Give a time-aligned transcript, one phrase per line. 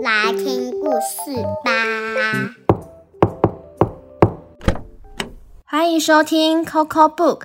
[0.00, 1.72] 来听故事吧。
[5.64, 7.42] 欢迎收听 Coco Book，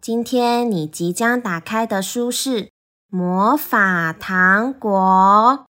[0.00, 2.66] 今天你即将打开的书是
[3.08, 5.66] 《魔法糖果》。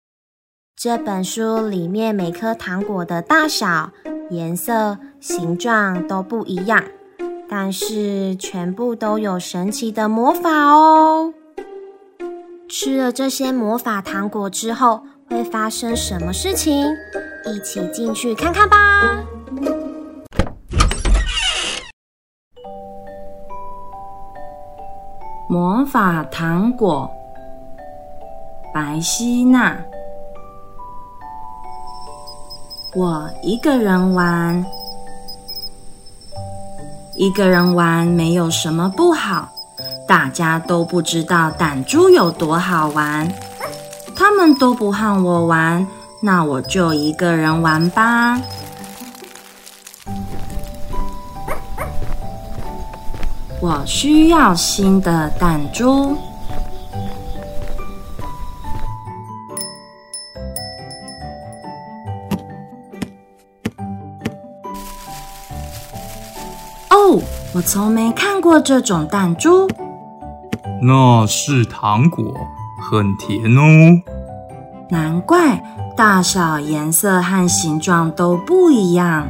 [0.80, 3.90] 这本书里面每颗糖果的大小、
[4.30, 6.84] 颜色、形状都不一样。
[7.50, 11.34] 但是全部都有神奇的魔法哦！
[12.70, 16.86] 吃了这些魔法糖果之后，会发生什么事情？
[17.48, 18.78] 一起进去看看吧！
[25.50, 27.10] 魔法糖果，
[28.72, 29.76] 白希娜，
[32.98, 34.66] 我一个人玩。
[37.16, 39.48] 一个人玩没有什么不好，
[40.08, 43.32] 大家都不知道弹珠有多好玩，
[44.16, 45.86] 他们都不和我玩，
[46.24, 48.42] 那我就一个人玩吧。
[53.62, 56.18] 我需要新的弹珠。
[67.58, 69.68] 我从没看过这种弹珠，
[70.80, 72.24] 那是糖果，
[72.92, 74.00] 很甜哦。
[74.92, 75.60] 难怪
[75.96, 79.28] 大小、颜色和形状都不一样。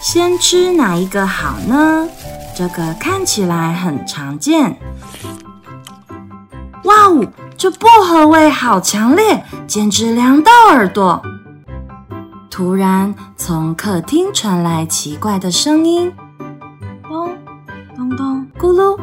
[0.00, 2.08] 先吃哪一个好呢？
[2.54, 4.74] 这个看起来很常见。
[6.84, 7.26] 哇哦！
[7.60, 11.20] 这薄荷味好强烈，简直凉到耳朵。
[12.50, 16.10] 突然，从客厅传来奇怪的声音，
[17.06, 17.36] 咚
[17.94, 18.98] 咚咚，咕噜。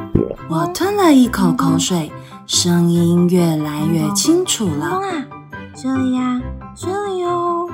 [0.50, 2.12] 我吞了一口口水，
[2.48, 4.90] 声音越来越清楚了。
[4.90, 5.26] 东东啊，
[5.76, 6.42] 这里呀，
[6.76, 7.70] 这里哦。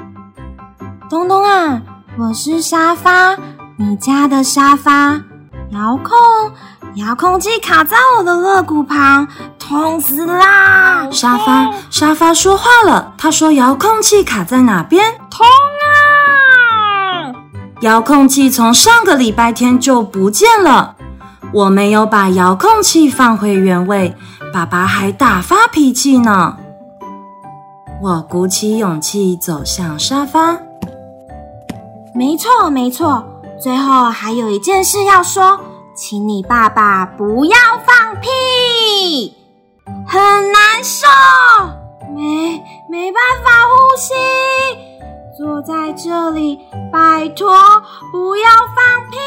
[1.09, 1.81] 东东啊，
[2.17, 3.37] 我是沙发，
[3.77, 5.13] 你家的沙发，
[5.69, 6.11] 遥控。
[6.95, 9.27] 遥控器卡在我的肋骨旁，
[9.57, 11.09] 痛死啦！
[11.09, 15.03] 沙发，沙发说话了，他说遥控器卡在哪边？
[15.31, 15.43] 痛
[15.81, 17.33] 啊！
[17.81, 20.95] 遥控器从上个礼拜天就不见了，
[21.51, 24.15] 我没有把遥控器放回原位，
[24.53, 26.57] 爸爸还大发脾气呢。
[28.03, 30.59] 我鼓起勇气走向沙发。
[32.13, 33.25] 没错，没错，
[33.59, 35.59] 最后还有一件事要说。
[35.95, 37.55] 请你爸爸不要
[37.85, 39.35] 放屁，
[40.07, 40.19] 很
[40.51, 41.07] 难受，
[42.15, 44.13] 没没办法呼吸。
[45.37, 46.59] 坐在这里，
[46.91, 47.47] 拜托
[48.11, 49.17] 不要放屁。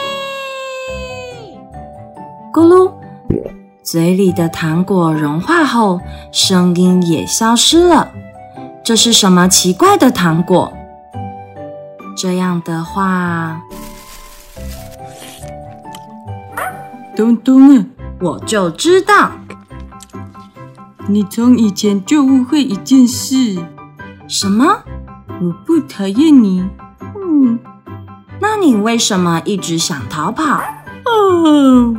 [2.52, 2.92] 咕噜，
[3.84, 6.00] 嘴里的糖果融化后，
[6.32, 8.10] 声音也消失了。
[8.82, 10.72] 这是什么奇怪的糖果？
[12.16, 13.62] 这样的话。
[17.16, 17.86] 东东啊，
[18.20, 19.32] 我就知道，
[21.08, 23.56] 你从以前就误会一件事。
[24.28, 24.82] 什么？
[25.40, 26.68] 我不讨厌你。
[27.00, 27.58] 嗯，
[28.38, 30.60] 那你为什么一直想逃跑？
[31.06, 31.94] 哦，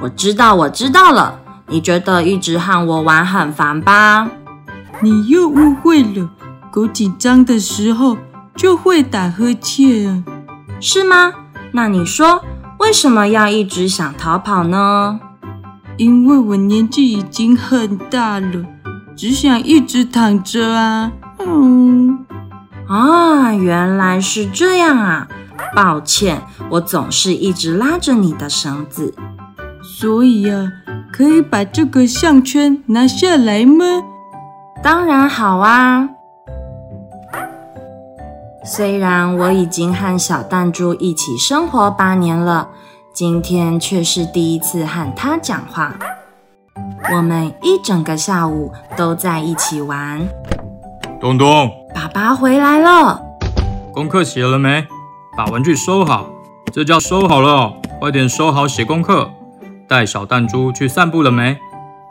[0.00, 1.38] 我知道，我知道了。
[1.68, 4.28] 你觉得一直和我玩很烦吧？
[5.00, 6.28] 你又误会了。
[6.72, 8.18] 狗紧张的时候
[8.56, 10.24] 就会打呵欠，
[10.80, 11.32] 是吗？
[11.70, 12.44] 那你说。
[12.80, 15.20] 为什么要一直想逃跑呢？
[15.98, 18.64] 因为我年纪已经很大了，
[19.14, 21.12] 只想一直躺着啊。
[21.38, 22.24] 嗯，
[22.88, 25.28] 啊，原来是这样啊！
[25.76, 29.14] 抱歉，我总是一直拉着你的绳子。
[29.82, 30.72] 所以啊，
[31.12, 33.84] 可以把这个项圈拿下来吗？
[34.82, 36.08] 当然好啊。
[38.62, 42.68] 虽然我已经和小弹珠一起生活八年了，
[43.10, 45.94] 今天却是第一次和他讲话。
[47.10, 50.20] 我们一整个下午都在一起玩。
[51.18, 53.22] 东东，爸爸回来了。
[53.94, 54.86] 功课写了没？
[55.36, 56.26] 把玩具收好，
[56.70, 57.72] 这叫收好了。
[57.98, 59.30] 快点收好，写功课。
[59.88, 61.58] 带小弹珠去散步了没？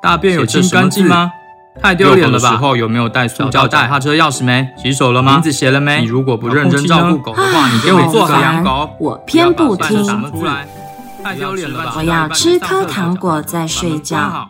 [0.02, 1.32] 大便有清干净吗？
[1.82, 2.50] 太丢脸了吧！
[2.52, 3.88] 时候有没有带塑胶袋？
[3.88, 4.68] 他车钥匙没？
[4.78, 5.34] 洗手了吗？
[5.34, 6.02] 名字写了没？
[6.02, 8.90] 你如果不认真照顾狗的话， 你给我做好养狗。
[9.00, 10.06] 我偏不听。
[11.24, 11.94] 太丢脸了吧！
[11.98, 14.50] 我要吃颗糖果再睡觉。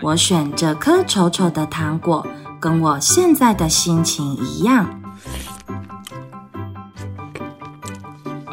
[0.00, 2.26] 我选这颗丑丑的糖果，
[2.60, 4.97] 跟我现在的心情一样。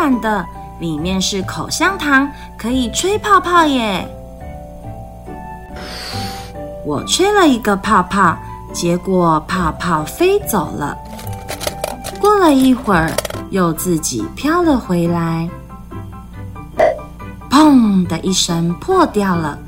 [0.00, 0.46] 软软的。
[0.78, 2.26] 里面是口香糖，
[2.56, 4.08] 可以吹泡泡耶！
[6.86, 8.34] 我吹了一个泡泡，
[8.72, 10.96] 结果泡泡飞走了。
[12.18, 13.12] 过了一会儿，
[13.50, 15.46] 又自己飘了回来。
[17.50, 19.58] 砰的一声破掉了，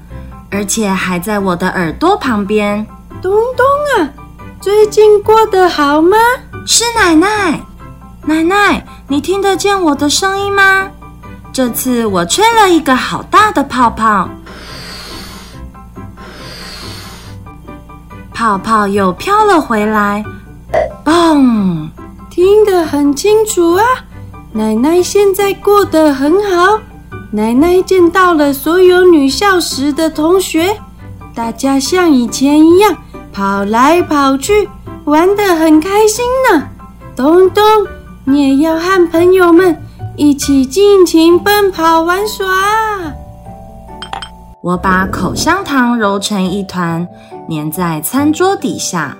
[0.50, 2.86] 而且还在我的耳朵旁边。
[3.20, 3.66] 东东
[3.98, 4.08] 啊，
[4.62, 6.16] 最近过得好吗？
[6.66, 7.60] 是奶奶，
[8.24, 10.88] 奶奶，你听得见我的声音吗？
[11.52, 14.26] 这次我吹了一个好大的泡泡，
[18.32, 20.24] 泡泡又飘了回来，
[21.04, 21.90] 嘣！
[22.30, 23.84] 听得很清楚啊！
[24.50, 26.80] 奶奶现在过得很好，
[27.30, 30.74] 奶奶见到了所有女校时的同学，
[31.34, 32.96] 大家像以前一样
[33.30, 34.66] 跑来跑去，
[35.04, 36.66] 玩得很开心呢。
[37.14, 37.62] 东东，
[38.24, 39.76] 你也要和朋友们。
[40.14, 42.46] 一起尽情奔跑玩耍。
[44.60, 47.08] 我把口香糖揉成一团，
[47.48, 49.16] 粘在餐桌底下，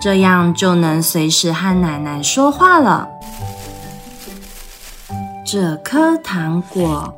[0.00, 3.08] 这样就能随时和奶奶说话了。
[5.44, 7.12] 这颗糖果，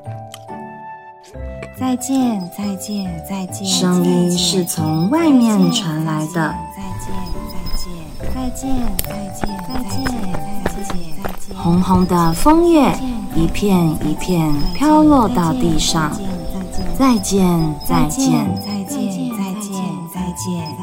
[1.79, 3.69] 再见，再见，再见。
[3.69, 6.55] 声音是从外面传来的。
[6.75, 7.15] 再见，
[7.53, 7.93] 再见，
[8.33, 8.67] 再见，再见，
[9.07, 9.64] 再见，再见。
[11.65, 12.95] 红红的枫叶
[13.35, 16.13] 一片一片飘落到地上。
[16.99, 19.01] 再见，再见，再见，
[19.33, 19.73] 再见，
[20.13, 20.77] 再见，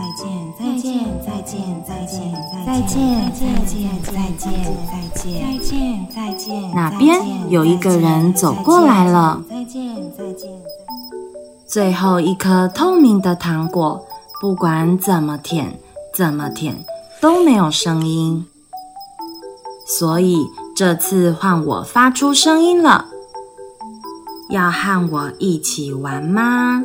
[0.58, 2.34] 再见，再见，再见，
[2.66, 4.58] 再见，再见，再见，
[4.90, 6.72] 再见，再见，再见。
[6.74, 9.40] 哪边有一个人走过来了？
[9.48, 10.50] 再见，再见。
[11.68, 14.04] 最后一颗透明的糖果，
[14.42, 15.78] 不管怎么舔，
[16.18, 16.84] 怎么舔
[17.22, 18.48] 都没有声音。
[19.86, 20.44] 所以。
[20.82, 23.06] 这次换我发出声音了，
[24.50, 26.84] 要和我一起玩吗？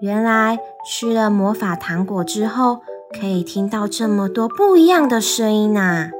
[0.00, 0.56] 原来
[0.88, 2.82] 吃了魔法糖果之后，
[3.20, 6.10] 可以听到这么多不一样的声音啊！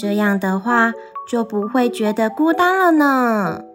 [0.00, 0.92] 这样的话，
[1.28, 3.69] 就不会觉得孤单了呢。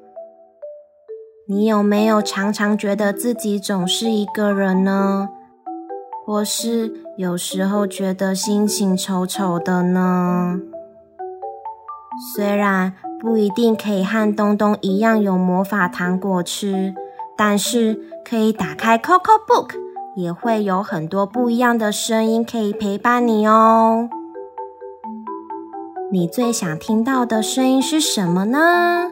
[1.47, 5.30] 你有没有常常觉得自己总是一个人呢？
[6.25, 10.59] 或是有时候觉得心情丑丑的呢？
[12.33, 16.95] 虽然不一定可以和东东一样有魔法糖果吃，
[17.38, 19.75] 但是可以打开 Coco Book，
[20.15, 24.09] 也会有很多不一样的声音可以陪伴你哦。
[26.12, 29.11] 你最想听到的声音是什么呢？